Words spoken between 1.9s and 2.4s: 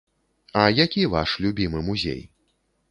музей?